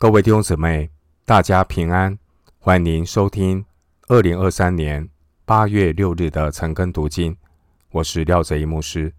[0.00, 0.90] 各位弟兄姊妹，
[1.26, 2.18] 大家平安，
[2.58, 3.62] 欢迎您收听
[4.08, 5.06] 二零二三年
[5.44, 7.36] 八月六日的晨更读经。
[7.90, 9.12] 我是廖泽一牧师。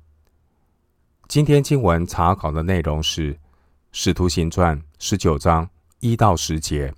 [1.28, 3.36] 今天经文查考的内容是
[3.92, 5.70] 《使徒行传》十九章
[6.00, 6.90] 一到十节，《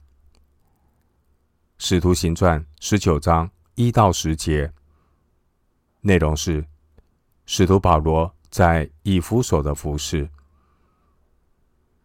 [1.77, 4.71] 使徒行传》十九章一到十节
[5.99, 6.65] 内容是
[7.45, 10.29] 使徒保罗在以弗所的服事。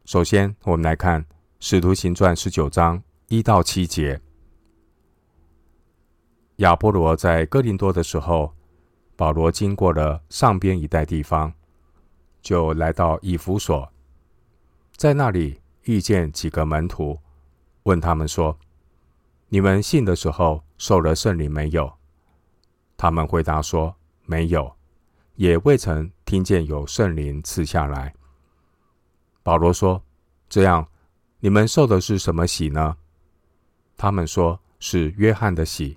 [0.06, 1.22] 首先，我们来看。
[1.60, 4.20] 《使徒行传》十九章一到七节，
[6.56, 8.54] 亚波罗在哥林多的时候，
[9.16, 11.52] 保罗经过了上边一带地方，
[12.40, 13.92] 就来到以弗所，
[14.96, 17.18] 在那里遇见几个门徒，
[17.82, 18.56] 问他们说
[19.50, 21.92] ：“你们信的时候受了圣灵没有？”
[22.96, 24.72] 他们回答说：“没有，
[25.34, 28.14] 也未曾听见有圣灵赐下来。”
[29.42, 30.00] 保罗说
[30.48, 30.86] ：“这样。”
[31.40, 32.96] 你们受的是什么喜呢？
[33.96, 35.96] 他们说是约翰的喜。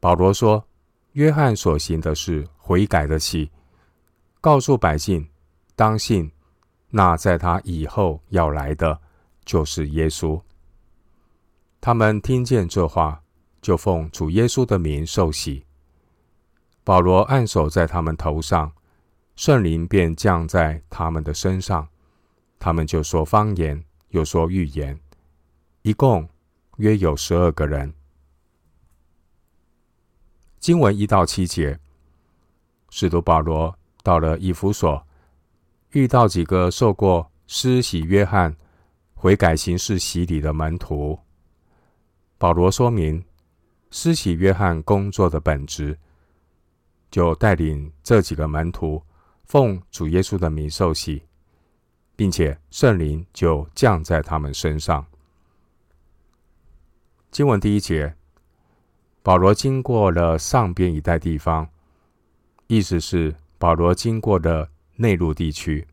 [0.00, 0.66] 保罗说，
[1.12, 3.50] 约翰所行的是悔改的喜，
[4.40, 5.28] 告诉百姓
[5.76, 6.30] 当信
[6.90, 9.00] 那在他以后要来的
[9.44, 10.40] 就是耶稣。
[11.80, 13.22] 他们听见这话，
[13.62, 15.64] 就奉主耶稣的名受洗。
[16.82, 18.72] 保罗按手在他们头上，
[19.36, 21.88] 圣灵便降在他们的身上。
[22.64, 24.98] 他们就说方言，又说预言，
[25.82, 26.26] 一共
[26.78, 27.92] 约有十二个人。
[30.60, 31.78] 经文一到七节，
[32.88, 35.06] 使徒保罗到了以弗所，
[35.90, 38.56] 遇到几个受过施洗约翰
[39.12, 41.18] 悔改行事洗礼的门徒。
[42.38, 43.22] 保罗说明
[43.90, 45.98] 施洗约翰工作的本质，
[47.10, 49.02] 就带领这几个门徒
[49.44, 51.22] 奉主耶稣的名受洗。
[52.16, 55.04] 并且圣灵就降在他们身上。
[57.32, 58.14] 经文第一节，
[59.22, 61.68] 保罗经过了上边一带地方，
[62.68, 65.86] 意思是保罗经过了内陆地区。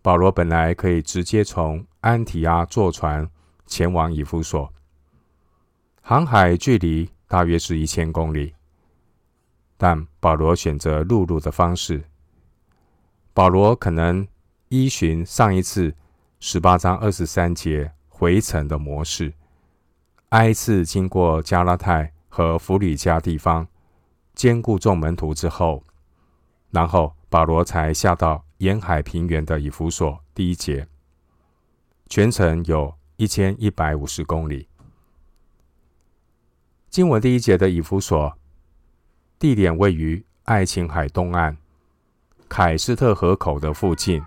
[0.00, 3.28] 保罗本来可以直接从安提阿坐船
[3.66, 4.72] 前往以弗所，
[6.00, 8.54] 航海距离大约是一千公里，
[9.76, 12.04] 但保罗选择陆路的方式。
[13.34, 14.24] 保罗可能。
[14.68, 15.94] 依循上一次
[16.40, 19.32] 十八章二十三节回程的模式，
[20.30, 23.68] 挨次经过加拉太和弗里加地方，
[24.34, 25.84] 兼顾众门徒之后，
[26.70, 30.18] 然后保罗才下到沿海平原的以弗所。
[30.34, 30.88] 第一节，
[32.08, 34.68] 全程有一千一百五十公里。
[36.90, 38.36] 经文第一节的以弗所，
[39.38, 41.56] 地点位于爱琴海东岸
[42.48, 44.20] 凯斯特河口的附近。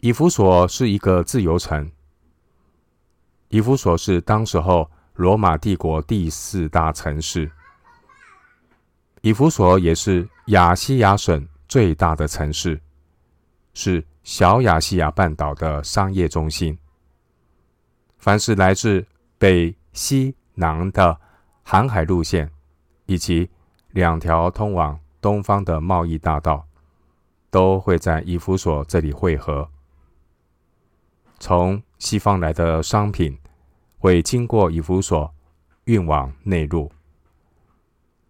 [0.00, 1.90] 以弗所是一个自由城。
[3.48, 7.50] 以弗所是当时候罗马帝国第四大城市。
[9.22, 12.80] 以弗所也是亚细亚省最大的城市，
[13.74, 16.78] 是小亚细亚半岛的商业中心。
[18.18, 19.04] 凡是来自
[19.36, 21.18] 北、西、南的
[21.64, 22.48] 航海路线，
[23.06, 23.50] 以及
[23.90, 26.64] 两条通往东方的贸易大道，
[27.50, 29.68] 都会在以弗所这里汇合。
[31.40, 33.38] 从西方来的商品
[33.98, 35.32] 会经过以弗所
[35.84, 36.90] 运往内陆，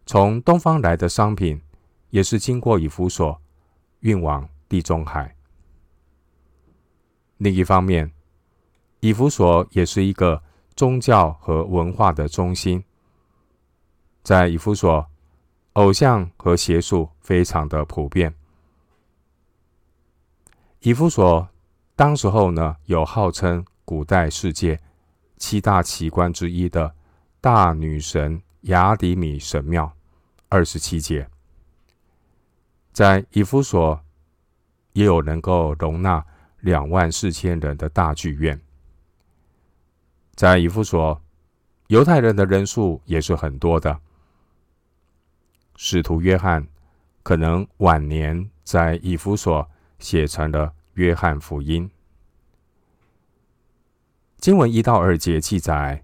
[0.04, 1.62] 从东方来的商品
[2.10, 3.40] 也是经过以弗所
[4.00, 5.34] 运往地中海。
[7.38, 8.12] 另一方面，
[9.00, 10.42] 以弗所也是一个
[10.76, 12.84] 宗教和文化的中心。
[14.22, 15.08] 在以弗所，
[15.72, 18.34] 偶像和邪术非常的普遍。
[20.80, 21.48] 以弗所。
[21.98, 24.78] 当时候呢，有号称古代世界
[25.36, 26.94] 七大奇观之一的
[27.40, 29.92] 大女神雅底米神庙，
[30.48, 31.28] 二十七节，
[32.92, 34.00] 在以弗所
[34.92, 36.24] 也有能够容纳
[36.60, 38.60] 两万四千人的大剧院。
[40.36, 41.20] 在以弗所，
[41.88, 43.98] 犹太人的人数也是很多的。
[45.74, 46.64] 使徒约翰
[47.24, 49.68] 可能晚年在以弗所
[49.98, 50.72] 写成了。
[50.98, 51.88] 约翰福音
[54.38, 56.02] 经文一到二节记载，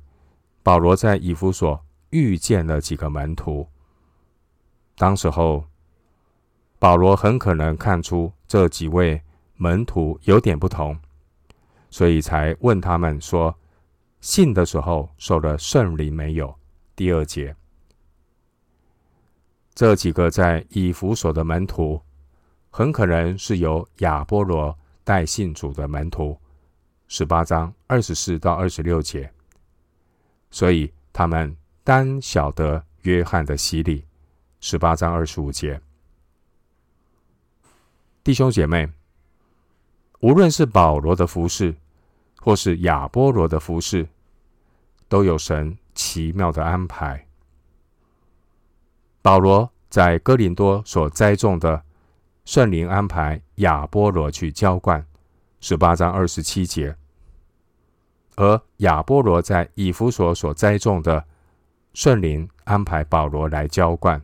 [0.62, 3.68] 保罗在以弗所遇见了几个门徒。
[4.94, 5.64] 当时候，
[6.78, 9.20] 保罗很可能看出这几位
[9.56, 10.96] 门徒有点不同，
[11.90, 13.58] 所以才问他们说
[14.22, 16.56] ：“信的时候受了圣灵没有？”
[16.94, 17.56] 第二节，
[19.74, 22.00] 这几个在以弗所的门徒，
[22.70, 24.78] 很可能是由亚波罗。
[25.04, 26.36] 带信主的门徒，
[27.06, 29.30] 十八章二十四到二十六节。
[30.50, 31.54] 所以他们
[31.84, 34.04] 单晓得约翰的洗礼，
[34.60, 35.80] 十八章二十五节。
[38.22, 38.88] 弟兄姐妹，
[40.20, 41.74] 无论是保罗的服饰，
[42.40, 44.08] 或是亚波罗的服饰，
[45.08, 47.26] 都有神奇妙的安排。
[49.20, 51.84] 保罗在哥林多所栽种的，
[52.44, 55.06] 圣灵安排亚波罗去浇灌，
[55.60, 56.94] 十八章二十七节；
[58.36, 61.24] 而亚波罗在以弗所所栽种的，
[61.94, 64.20] 圣灵安排保罗来浇灌。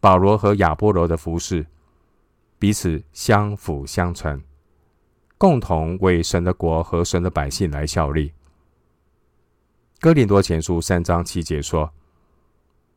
[0.00, 1.66] 保罗和亚波罗的服饰，
[2.58, 4.42] 彼此相辅相成，
[5.36, 8.32] 共同为神的国和神的百姓来效力。
[10.00, 11.92] 哥林多前书三章七节说。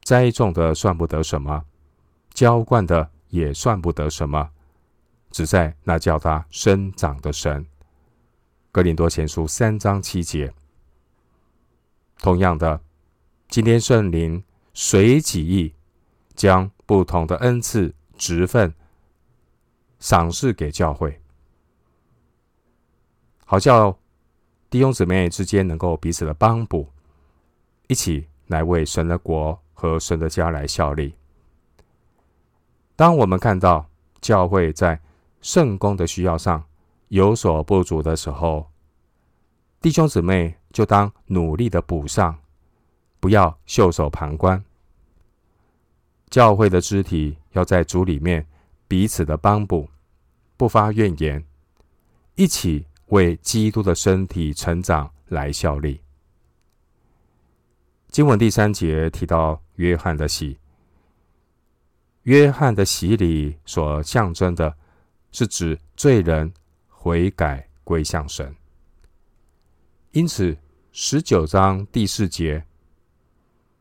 [0.04, 1.66] 栽种的算不得什么，
[2.38, 4.52] 浇灌的也算不得什么，
[5.32, 7.66] 只在那叫他生长的神。
[8.72, 10.54] 哥林多前书三章七节。
[12.20, 12.80] 同样的，
[13.50, 14.44] 今天圣灵
[14.76, 15.74] 随己意
[16.36, 18.72] 将不同的恩赐、职分
[19.98, 21.20] 赏赐给教会，
[23.46, 23.98] 好叫
[24.70, 26.88] 弟兄姊妹之间能够彼此的帮补，
[27.88, 29.60] 一起来为神的国。
[29.80, 31.16] 和神的家来效力。
[32.98, 33.88] 当我们看到
[34.22, 35.00] 教会在
[35.40, 36.62] 圣工的需要上
[37.10, 38.72] 有所不足的时候，
[39.80, 42.40] 弟兄姊妹就当努力的补上，
[43.20, 44.62] 不要袖手旁观。
[46.32, 48.46] 教会的肢体要在主里面
[48.88, 49.88] 彼此的帮补，
[50.58, 51.46] 不发怨言，
[52.34, 56.02] 一起为基督的身体成长来效力。
[58.10, 60.58] 经文第三节提到约翰的喜，
[62.28, 64.76] 约翰的洗礼所象征的，
[65.32, 66.54] 是指罪人
[66.90, 68.54] 悔改归向神。
[70.12, 70.58] 因此，
[70.92, 72.66] 十九章第四节，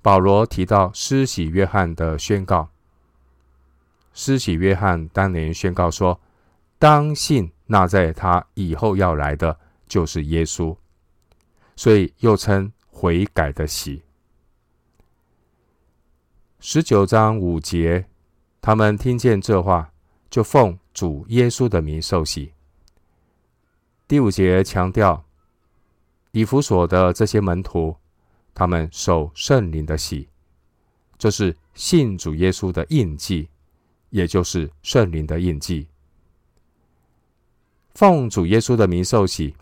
[0.01, 2.71] 保罗提到施洗约翰的宣告。
[4.15, 6.21] 施洗约翰当年宣告说
[6.79, 9.59] ：“当信那在他以后要来的，
[9.89, 10.77] 就是耶稣。”
[11.75, 14.05] 所以又称悔改的洗。
[16.61, 18.07] 十九章五节，
[18.67, 19.93] 他们听见这话，
[20.29, 22.53] 就奉主耶稣的名受洗。
[24.09, 25.25] 第五节强调，
[26.33, 27.95] 以弗所的这些门徒，
[28.53, 30.29] 他们受圣灵的洗，
[31.17, 33.49] 这是信主耶稣的印记，
[34.11, 35.87] 也就是圣灵的印记。
[37.95, 39.55] 奉主耶稣的名受洗，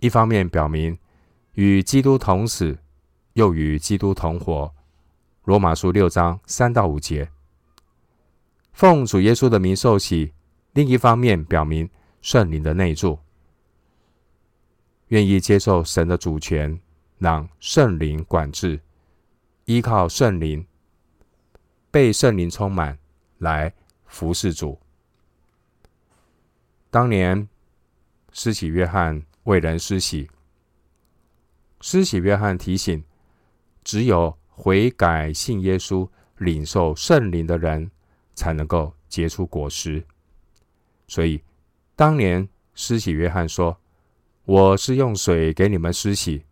[0.00, 0.98] 一方面表明
[1.52, 2.76] 与基督同死，
[3.34, 4.74] 又与基督同活。
[5.44, 7.30] 罗马书六章三到五节，
[8.74, 10.30] 奉主耶稣的名受洗；
[10.72, 11.88] 另一方面，表明
[12.20, 13.18] 圣灵的内住，
[15.08, 16.78] 愿意接受神的主权，
[17.18, 18.78] 让圣灵管制，
[19.64, 20.66] 依靠圣灵，
[21.90, 22.98] 被圣灵充满，
[23.38, 23.72] 来
[24.04, 24.78] 服侍主。
[26.90, 27.48] 当年
[28.32, 30.28] 施洗约翰为人施洗，
[31.80, 33.02] 施洗约翰提醒，
[33.82, 34.36] 只有。
[34.56, 37.90] 悔改信耶稣、领受圣灵的人，
[38.34, 40.04] 才能够结出果实。
[41.08, 41.42] 所以，
[41.96, 43.76] 当年施洗约翰说
[44.44, 46.44] ：“我是用水给你们施洗，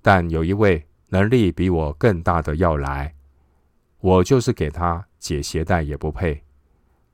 [0.00, 3.14] 但有一位能力比我更大的要来，
[4.00, 6.42] 我就是给他解鞋带也不配。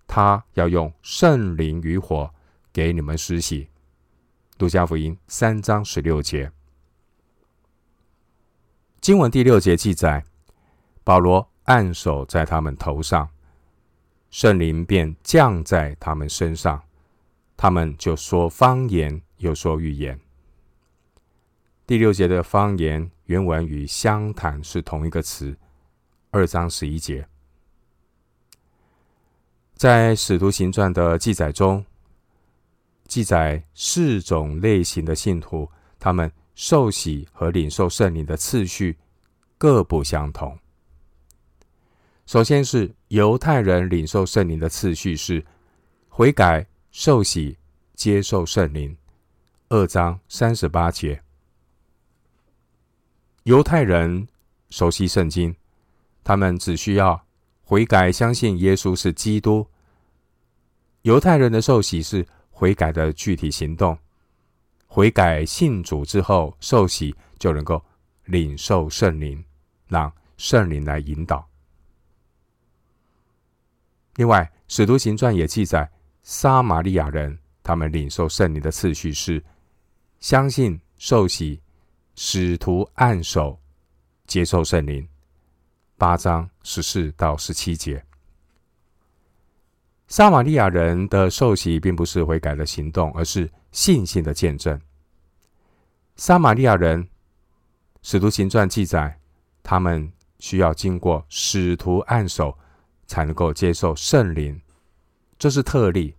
[0.06, 2.32] 他要用圣灵与火
[2.72, 3.68] 给你们施洗。”
[4.58, 6.52] 路加福音三章十六节。
[9.00, 10.24] 经文第六节记载。
[11.02, 13.28] 保罗按手在他们头上，
[14.30, 16.82] 圣灵便降在他们身上，
[17.56, 20.18] 他们就说方言，又说预言。
[21.86, 25.56] 第六节的方言原文与相谈是同一个词。
[26.30, 27.26] 二章十一节，
[29.74, 31.84] 在使徒行传的记载中，
[33.08, 35.68] 记载四种类型的信徒，
[35.98, 38.96] 他们受洗和领受圣灵的次序
[39.58, 40.56] 各不相同。
[42.30, 45.44] 首先是犹太人领受圣灵的次序是
[46.08, 47.58] 悔改、受洗、
[47.96, 48.96] 接受圣灵。
[49.68, 51.20] 二章三十八节，
[53.42, 54.28] 犹太人
[54.68, 55.52] 熟悉圣经，
[56.22, 57.20] 他们只需要
[57.64, 59.66] 悔改，相信耶稣是基督。
[61.02, 63.98] 犹太人的受洗是悔改的具体行动，
[64.86, 67.84] 悔改信主之后受洗就能够
[68.26, 69.44] 领受圣灵，
[69.88, 71.49] 让圣灵来引导。
[74.20, 75.90] 另外，《使徒行传》也记载，
[76.22, 79.42] 撒玛利亚人他们领受圣灵的次序是：
[80.18, 81.58] 相信、受洗、
[82.16, 83.58] 使徒按手、
[84.26, 85.08] 接受圣灵。
[85.96, 88.04] 八章十四到十七节。
[90.06, 94.78] 撒玛利亚人的受洗并不是悔改的行动，而是信心的见证。
[96.16, 97.08] 撒玛利亚人，
[98.02, 99.18] 使徒行传记载，
[99.62, 102.54] 他们需要经过使徒按手，
[103.10, 104.60] 才能够接受圣灵，
[105.36, 106.14] 这是特例。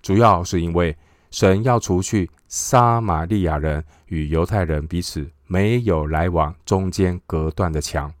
[0.00, 0.96] 主要是因为
[1.32, 8.14] 神要除去撒玛利亚人与犹太人彼此没有来往、中间隔断的墙。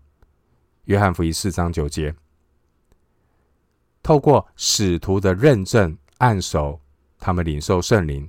[0.86, 2.12] 约翰福音四章九节，
[4.02, 6.80] 透过使徒的认证按手，
[7.20, 8.28] 他们领受圣灵。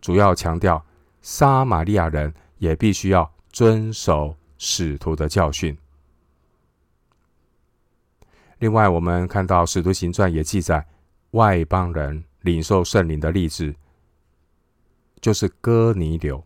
[0.00, 0.86] 主要强调
[1.22, 5.76] 撒玛利亚人也必须要遵守使徒的教训。
[8.58, 10.84] 另外，我们看到《使徒行传》也记载
[11.32, 13.74] 外邦人领受圣灵的例子，
[15.20, 16.44] 就是哥尼流。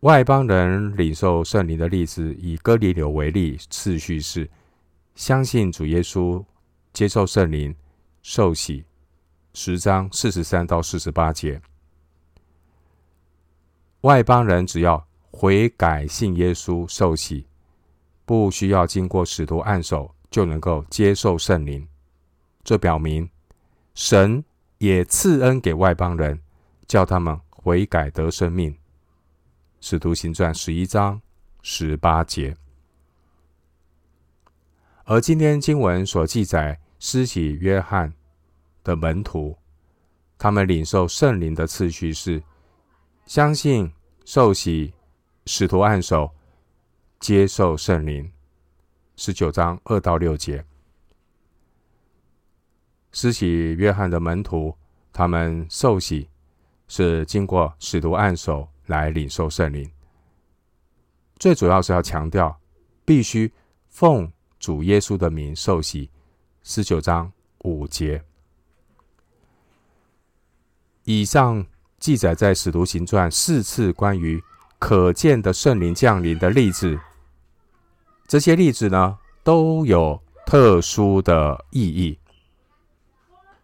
[0.00, 4.48] 外邦人领受圣灵的例子，以哥尼流为例，次序是
[5.14, 6.42] 相信主耶稣，
[6.92, 7.74] 接受圣灵，
[8.22, 8.84] 受洗。
[9.52, 11.60] 十章四十三到四十八节，
[14.02, 17.49] 外邦人只要悔改信耶稣，受洗。
[18.30, 21.88] 不需要经过使徒按手就能够接受圣灵，
[22.62, 23.28] 这表明
[23.92, 24.44] 神
[24.78, 26.40] 也赐恩给外邦人，
[26.86, 28.72] 叫他们悔改得生命。
[29.80, 31.20] 使徒行传十一章
[31.62, 32.56] 十八节。
[35.06, 38.12] 而今天经文所记载，施洗约翰
[38.84, 39.58] 的门徒，
[40.38, 42.40] 他们领受圣灵的次序是：
[43.26, 43.90] 相信、
[44.24, 44.94] 受洗、
[45.46, 46.30] 使徒按手。
[47.20, 48.32] 接受圣灵，
[49.14, 50.64] 十九章二到六节。
[53.12, 54.74] 施洗约翰的门徒，
[55.12, 56.26] 他们受洗
[56.88, 59.88] 是经过使徒按手来领受圣灵。
[61.38, 62.58] 最主要是要强调，
[63.04, 63.52] 必须
[63.88, 66.08] 奉主耶稣的名受洗。
[66.62, 67.30] 十九章
[67.64, 68.24] 五节。
[71.04, 71.66] 以上
[71.98, 74.42] 记载在使徒行传四次关于
[74.78, 76.98] 可见的圣灵降临的例子。
[78.30, 82.16] 这些例子呢，都有特殊的意义。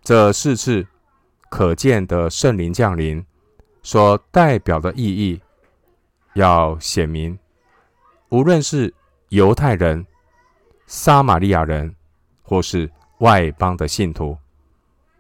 [0.03, 0.85] 这四次
[1.49, 3.25] 可见的圣灵降临
[3.85, 5.41] 所代表的意义，
[6.35, 7.39] 要显明，
[8.31, 8.93] 无论是
[9.29, 10.05] 犹太人、
[10.89, 11.95] 撒玛利亚人，
[12.43, 14.37] 或是外邦的信徒，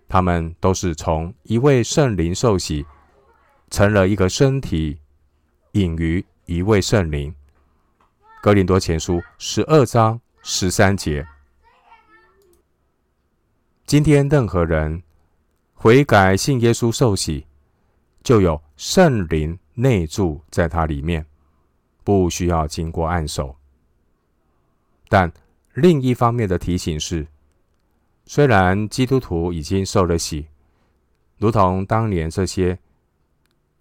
[0.09, 2.85] 他们都是从一位圣灵受洗，
[3.71, 4.99] 成了一个身体，
[5.71, 7.33] 隐于一位圣灵。
[8.47, 11.27] 哥林多前书十二章十三节。
[13.85, 15.03] 今天任何人
[15.75, 17.45] 悔改信耶稣受洗，
[18.23, 21.27] 就有圣灵内住在他里面，
[22.05, 23.57] 不需要经过按手。
[25.09, 25.33] 但
[25.75, 27.27] 另一方面的提醒是，
[28.27, 30.47] 虽然基督徒已经受了洗，
[31.39, 32.79] 如同当年这些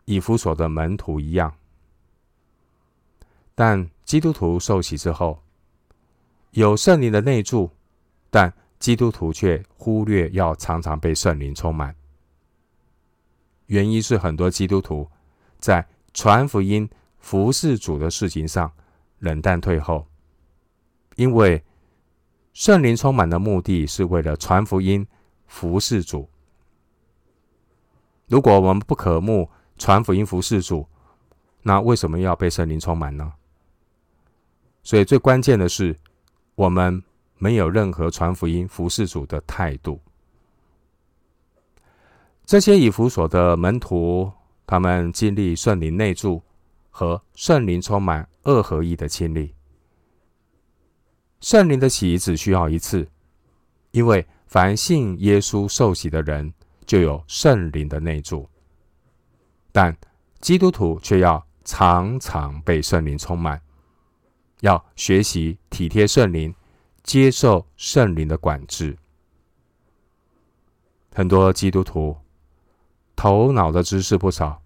[0.06, 1.56] 以弗所的门徒一样，
[3.54, 5.42] 但基督徒受洗之后，
[6.52, 7.72] 有圣灵的内住，
[8.30, 11.96] 但基督徒却忽略要常常被圣灵充满。
[13.66, 15.10] 原因是很多基督徒
[15.58, 18.72] 在传福音、服侍主的事情上
[19.18, 20.08] 冷淡退后，
[21.16, 21.64] 因为
[22.54, 25.06] 圣灵充满的目的是为了传福音、
[25.48, 26.30] 服侍主。
[28.28, 30.88] 如果我们不渴慕传福音、服侍主，
[31.64, 33.34] 那为什么要被圣灵充满呢？
[34.86, 35.98] 所以最关键的是，
[36.54, 37.04] 我们
[37.40, 40.00] 没有任何传福音、服侍主的态度。
[42.46, 44.32] 这些以弗所的门徒，
[44.68, 46.40] 他们经历圣灵内住
[46.92, 49.56] 和圣灵充满二合一的经历。
[51.42, 53.08] 圣灵的洗只需要一次，
[53.90, 56.54] 因为凡信耶稣受洗的人
[56.86, 58.48] 就有圣灵的内住。
[59.72, 59.98] 但
[60.40, 63.60] 基督徒却要常常被圣灵充满。
[64.62, 66.54] 要学习体贴圣灵，
[67.04, 68.98] 接受圣灵的管制。
[71.14, 72.18] 很多基督徒
[73.16, 74.62] 头脑的知识不少，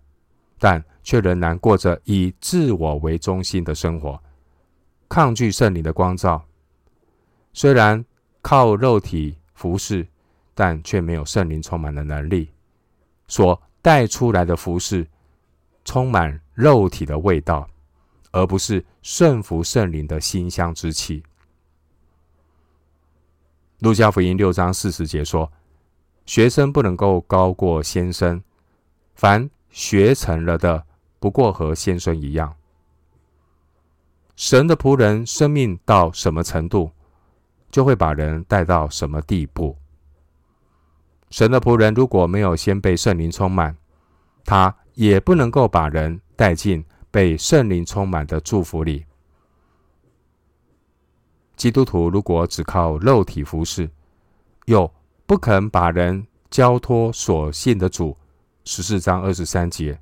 [0.58, 4.22] 但却仍然过着以自我为中心的生活，
[5.08, 6.44] 抗拒圣灵的光照。
[7.54, 8.04] 虽然
[8.42, 10.08] 靠肉体服侍，
[10.54, 12.50] 但却没有圣灵充满的能力，
[13.28, 15.08] 所带出来的服侍
[15.84, 17.70] 充满肉体的味道。
[18.32, 21.24] 而不是顺服圣灵的馨香之气。
[23.80, 25.52] 路加福音六章四十节说
[26.26, 28.42] ：“学生不能够高过先生，
[29.16, 30.86] 凡学成了的，
[31.20, 32.54] 不过和先生一样。”
[34.36, 36.92] 神的仆人生命到什么程度，
[37.72, 39.76] 就会把人带到什么地步。
[41.30, 43.76] 神的仆人如果没有先被圣灵充满，
[44.44, 49.06] 他也不能够把人带进被圣灵充满的祝福里。
[51.56, 53.90] 基督徒如果只靠肉体服侍，
[54.66, 54.90] 又
[55.26, 58.16] 不肯把人交托所信的主，
[58.64, 60.00] 十四章二十三节，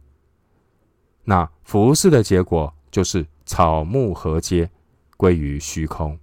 [1.23, 4.69] 那服侍的结果就是草木禾秸，
[5.17, 6.19] 归于虚空。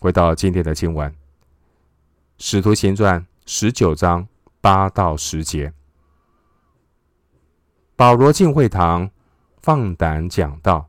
[0.00, 1.10] 回到今天的经文，
[2.38, 4.26] 《使徒行传》十九章
[4.60, 5.72] 八到十节，
[7.96, 9.10] 保罗进会堂，
[9.62, 10.86] 放胆讲道。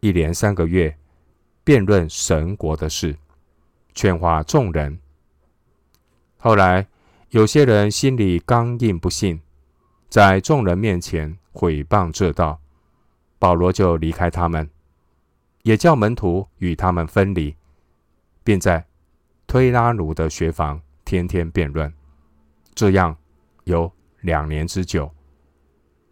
[0.00, 0.94] 一连三个月，
[1.64, 3.16] 辩论神国的事，
[3.94, 4.98] 劝化众人。
[6.36, 6.86] 后来
[7.30, 9.40] 有些人心里刚硬不信，
[10.10, 12.60] 在众人面前毁谤这道，
[13.38, 14.68] 保罗就离开他们，
[15.62, 17.56] 也叫门徒与他们分离，
[18.44, 18.86] 并在
[19.46, 21.90] 推拉奴的学房天天辩论。
[22.74, 23.16] 这样
[23.64, 25.10] 有两年之久，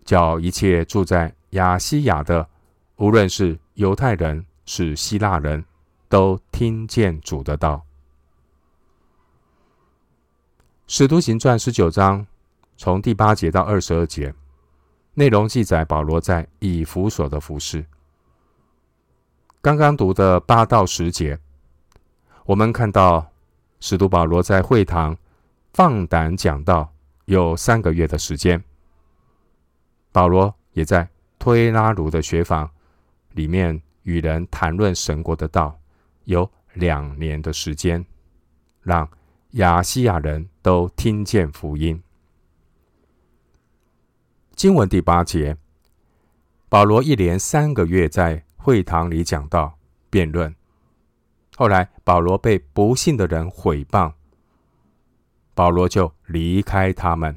[0.06, 2.48] 叫一切住在亚西亚的，
[2.96, 5.62] 无论是犹太人是希腊人，
[6.08, 7.82] 都听见主的道。
[10.86, 12.24] 使徒行传十九章
[12.76, 14.32] 从第八节到二十二节，
[15.14, 17.84] 内容记载保罗在以弗所的服事。
[19.60, 21.36] 刚刚读的八到十节，
[22.44, 23.26] 我们看到
[23.80, 25.16] 使徒保罗在会堂
[25.72, 26.92] 放胆讲道，
[27.24, 28.62] 有三个月的时间。
[30.16, 31.06] 保罗也在
[31.38, 32.70] 推拉鲁的学坊。
[33.32, 35.78] 里面与人谈论神国的道，
[36.24, 38.02] 有两年的时间，
[38.80, 39.06] 让
[39.50, 42.02] 亚西亚人都听见福音。
[44.54, 45.54] 经文第八节，
[46.70, 49.76] 保罗一连三个月在会堂里讲道、
[50.08, 50.56] 辩论。
[51.56, 54.10] 后来保罗被不信的人毁谤，
[55.52, 57.36] 保罗就离开他们。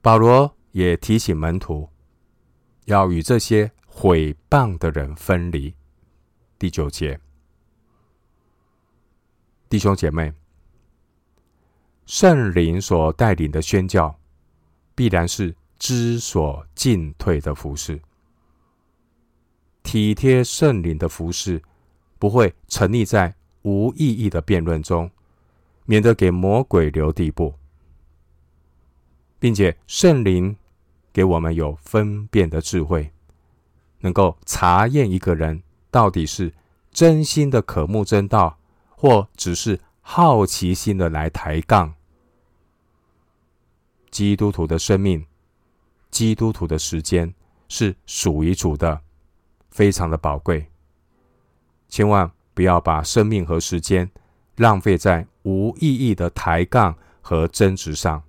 [0.00, 1.88] 保罗也提醒门徒。
[2.84, 5.74] 要与这些毁谤的人分离。
[6.58, 7.20] 第九节，
[9.68, 10.32] 弟兄姐妹，
[12.06, 14.18] 圣灵所带领的宣教，
[14.94, 18.00] 必然是知所进退的服饰。
[19.82, 21.62] 体贴圣灵的服饰，
[22.18, 25.10] 不会沉溺在无意义的辩论中，
[25.84, 27.54] 免得给魔鬼留地步，
[29.38, 30.56] 并且圣灵。
[31.10, 33.10] 给我们有分辨的智慧，
[34.00, 36.54] 能够查验一个人到底是
[36.92, 38.56] 真心的渴慕真道，
[38.90, 41.92] 或只是好奇心的来抬杠。
[44.12, 45.26] 基督徒的生命，
[46.08, 47.34] 基督徒的时间
[47.68, 49.00] 是属于主的，
[49.70, 50.70] 非常的宝贵。
[51.88, 54.08] 千万不要把生命和时间
[54.54, 58.22] 浪费在无意义的抬杠和争执上。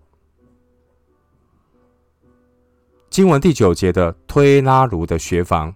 [3.19, 5.75] 经文第九节的推拉奴的学房，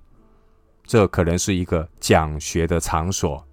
[0.85, 3.45] 这可能是一个讲学的场所。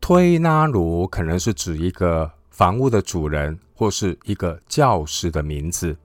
[0.00, 5.96] 推拉奴可能是指一个房屋的主人，或是一个教师的名字。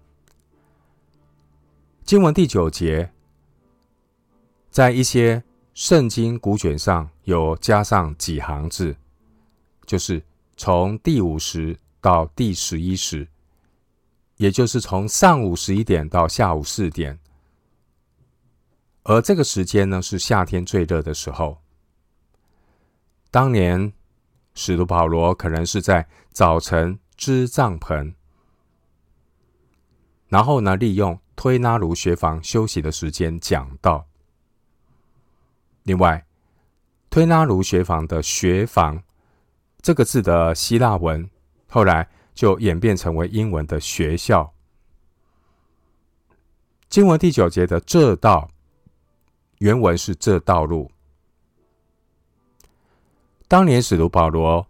[2.03, 3.11] 经文第九节，
[4.71, 5.43] 在一些
[5.75, 8.95] 圣经古卷上有加上几行字，
[9.85, 10.23] 就是
[10.57, 13.27] 从第五时到第十一时。
[14.37, 17.17] 也就是从上午十一点到下午四点，
[19.03, 21.59] 而这个时间呢，是夏天最热的时候。
[23.31, 23.93] 当年
[24.53, 28.13] 使徒保罗可能是在早晨支帐篷，
[30.27, 34.05] 然后呢，利用推拉炉学房休息的时间讲道。
[35.83, 36.25] 另外，
[37.09, 39.01] 推拉炉学房的学房
[39.81, 41.29] 这个字的希腊文
[41.69, 42.09] 后来。
[42.35, 44.53] 就演变成为英文的学校。
[46.89, 48.49] 经文第九节的这道，
[49.59, 50.91] 原文是这道路。
[53.47, 54.67] 当年使徒保罗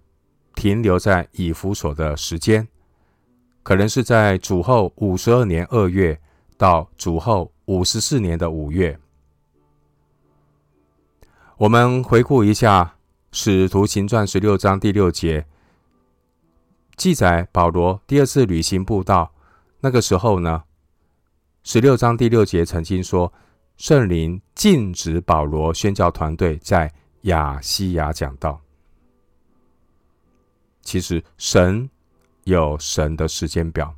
[0.53, 2.67] 停留在以弗所的时间，
[3.63, 6.21] 可能是在主后五十二年二月
[6.57, 8.99] 到主后五十四年的五月。
[11.57, 12.95] 我们回顾一下
[13.37, 15.47] 《使徒行传》十六章第六节。
[16.97, 19.33] 记载保罗第二次旅行布道，
[19.81, 20.63] 那个时候呢，
[21.63, 23.31] 十六章第六节曾经说，
[23.77, 28.61] 圣灵禁止保罗宣教团队在亚细亚讲道。
[30.81, 31.89] 其实，神
[32.43, 33.93] 有神的时间表。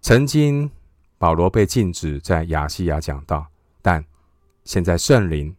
[0.00, 0.70] 曾经，
[1.16, 3.46] 保罗被禁止在亚细亚讲道，
[3.80, 4.04] 但
[4.64, 5.56] 现在圣灵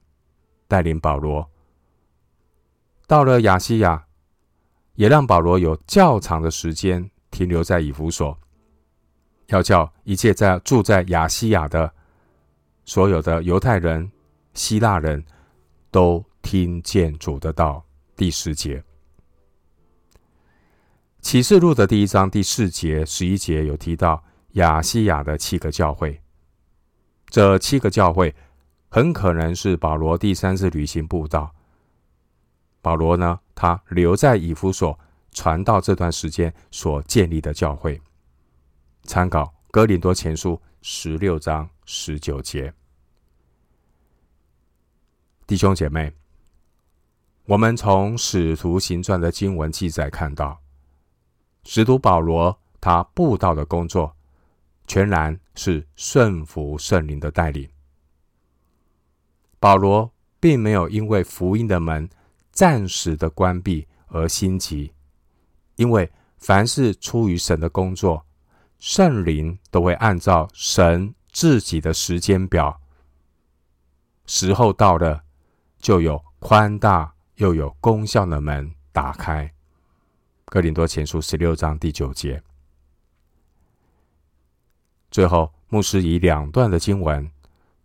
[0.68, 1.50] 带领保罗
[3.08, 4.06] 到了亚细亚，
[4.96, 8.38] 也让保罗有较长的时间停留在以弗所，
[9.48, 11.92] 要叫一切在住在亚细亚的
[12.86, 14.12] 所有的犹太人、
[14.54, 15.24] 希腊人
[15.92, 17.84] 都听见主的道。
[18.16, 18.84] 第十节。
[21.22, 26.22] 启示录的第一章第四节、十一节有提到亚细亚的七个教会，
[27.30, 28.34] 这七个教会
[28.90, 31.55] 很可能是保罗第三次旅行步道。
[32.86, 35.00] 保罗呢，他留在以弗所
[35.32, 38.00] 传道这段时间所建立的教会，
[39.06, 42.72] 参考哥林多前书十六章十九节。
[45.48, 46.14] 弟兄姐妹，
[47.46, 50.62] 我们从使徒行传的经文记载看到。
[51.64, 54.16] 使徒保罗他布道的工作，
[54.86, 57.68] 全然是顺服圣灵的带领。
[59.60, 62.08] 保罗并没有因为福音的门
[62.56, 64.94] 暂时的关闭而心急，
[65.76, 68.26] 因为凡是出于神的工作，
[68.80, 72.80] 圣灵都会按照神自己的时间表，
[74.26, 75.26] 时候到了，
[75.80, 79.54] 就有宽大又有功效的门打开。
[80.46, 82.42] 哥林多前书十六章第九节。
[85.12, 87.30] 最后，牧师以两段的经文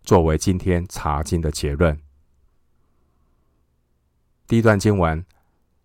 [0.03, 1.99] 作为今天查经的结论。
[4.51, 5.25] 第一段经文，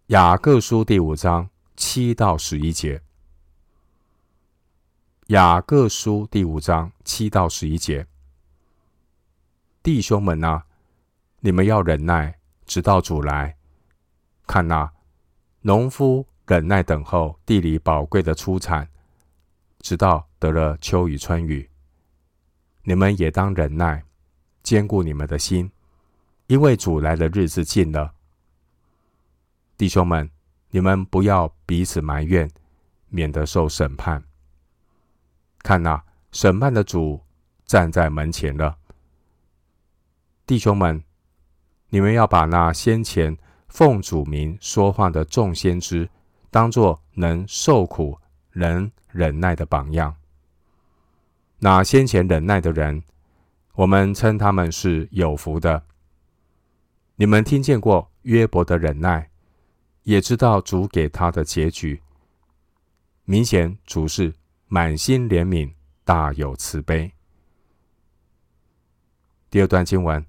[0.09, 3.01] 雅各书第五章七到十一节。
[5.29, 8.09] 雅各书第五章七到十一节，
[9.85, 10.67] 弟兄们啊，
[11.39, 13.57] 你们要忍耐，直到主来。
[14.49, 14.93] 看哪，
[15.61, 16.27] 农夫。
[16.45, 18.89] 忍耐等候地里宝贵的出产，
[19.79, 21.71] 直到得了秋雨春雨。
[22.83, 24.03] 你们也当忍耐，
[24.65, 25.71] 坚固你们的心，
[26.49, 28.16] 因为主来的日子近了。
[29.77, 30.31] 弟兄们，
[30.71, 32.51] 你们不要彼此埋怨，
[33.09, 34.25] 免得受审判。
[35.59, 37.21] 看哪，审判的主
[37.67, 38.79] 站在门前了。
[40.47, 41.05] 弟兄们，
[41.91, 43.37] 你们要把那先前
[43.69, 46.09] 奉主名说话的众先知，
[46.51, 48.19] 当作能受苦、
[48.53, 50.17] 能忍耐的榜样。
[51.59, 53.03] 那先前忍耐的人，
[53.75, 55.83] 我们称他们是有福的。
[57.17, 59.31] 你们听见过约伯的忍耐，
[60.07, 62.01] 也知道主给他的结局。
[63.25, 64.33] 明显主是
[64.69, 67.13] 满心怜悯、大有慈悲。
[69.51, 70.25] 第二段经文，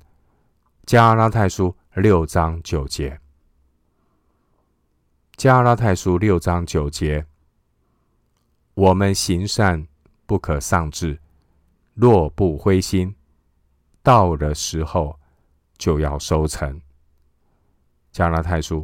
[0.87, 3.19] 加拉太书六章九节。
[5.35, 7.23] 加拉太书六章九节：
[8.73, 9.87] 我们行善
[10.25, 11.19] 不可丧志，
[11.93, 13.15] 若不灰心，
[14.01, 15.19] 到了时候
[15.77, 16.81] 就要收成。
[18.11, 18.83] 加拉太书